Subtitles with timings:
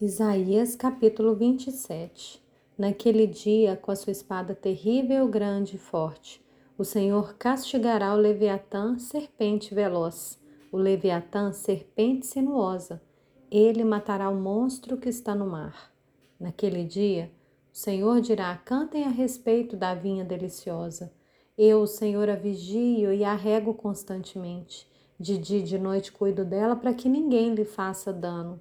[0.00, 2.42] Isaías capítulo 27
[2.76, 6.44] Naquele dia, com a sua espada terrível, grande e forte,
[6.76, 10.36] o Senhor castigará o Leviatã, serpente veloz,
[10.72, 13.00] o Leviatã, serpente sinuosa.
[13.48, 15.92] Ele matará o monstro que está no mar.
[16.40, 17.30] Naquele dia,
[17.72, 21.12] o Senhor dirá: Cantem a respeito da vinha deliciosa.
[21.56, 24.90] Eu, o Senhor, a vigio e a rego constantemente.
[25.20, 28.60] De dia e de noite cuido dela para que ninguém lhe faça dano.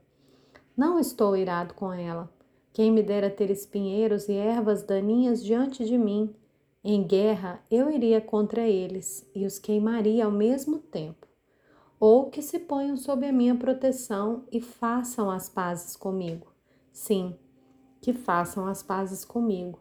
[0.76, 2.28] Não estou irado com ela.
[2.74, 6.34] Quem me dera ter espinheiros e ervas daninhas diante de mim.
[6.84, 11.28] Em guerra eu iria contra eles e os queimaria ao mesmo tempo.
[12.00, 16.52] Ou que se ponham sob a minha proteção e façam as pazes comigo.
[16.92, 17.36] Sim,
[18.02, 19.80] que façam as pazes comigo.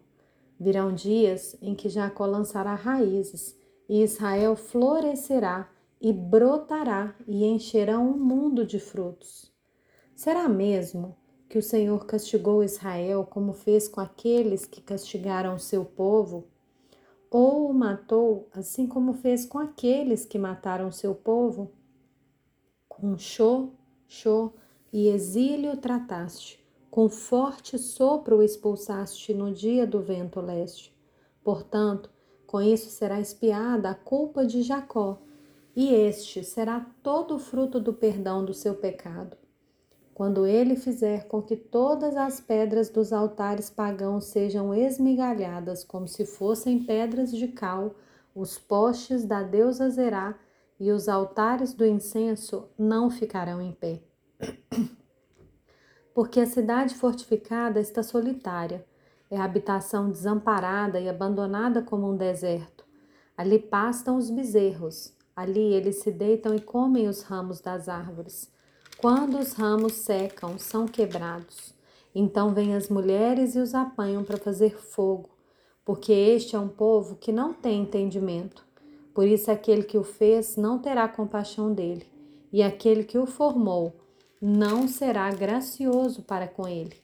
[0.61, 8.19] Virão dias em que Jacó lançará raízes e Israel florescerá e brotará e encherão o
[8.19, 9.52] mundo de frutos.
[10.23, 11.17] Será mesmo
[11.49, 16.47] que o Senhor castigou Israel como fez com aqueles que castigaram seu povo?
[17.29, 21.73] Ou o matou assim como fez com aqueles que mataram seu povo?
[22.89, 23.73] Com show,
[24.06, 24.55] show
[24.92, 30.97] e exílio trataste, com forte sopro expulsaste no dia do vento leste.
[31.42, 32.09] Portanto,
[32.47, 35.19] com isso será espiada a culpa de Jacó
[35.75, 39.42] e este será todo o fruto do perdão do seu pecado.
[40.23, 46.25] Quando ele fizer com que todas as pedras dos altares pagãos sejam esmigalhadas como se
[46.25, 47.97] fossem pedras de cal,
[48.33, 50.39] os postes da deusa Zerá
[50.79, 54.01] e os altares do incenso não ficarão em pé.
[56.14, 58.86] Porque a cidade fortificada está solitária,
[59.29, 62.84] é habitação desamparada e abandonada como um deserto.
[63.36, 68.53] Ali pastam os bezerros, Ali eles se deitam e comem os ramos das árvores.
[69.03, 71.75] Quando os ramos secam, são quebrados.
[72.14, 75.28] Então vêm as mulheres e os apanham para fazer fogo,
[75.84, 78.64] porque este é um povo que não tem entendimento.
[79.13, 82.07] Por isso, aquele que o fez não terá compaixão dele,
[82.52, 83.92] e aquele que o formou
[84.40, 86.95] não será gracioso para com ele.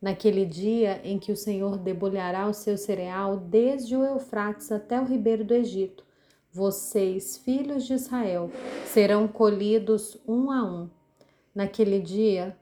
[0.00, 5.04] Naquele dia em que o Senhor debulhará o seu cereal desde o Eufrates até o
[5.04, 6.04] ribeiro do Egito,
[6.52, 8.48] vocês, filhos de Israel,
[8.86, 11.01] serão colhidos um a um.
[11.54, 12.56] Naquele dia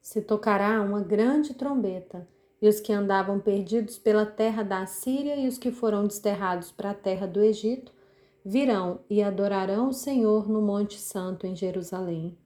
[0.00, 2.28] se tocará uma grande trombeta,
[2.62, 6.90] e os que andavam perdidos pela terra da Síria e os que foram desterrados para
[6.90, 7.92] a terra do Egito
[8.44, 12.38] virão e adorarão o Senhor no Monte Santo em Jerusalém.